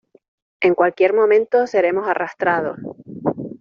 [0.61, 2.75] en cualquier momento seremos arrastrados.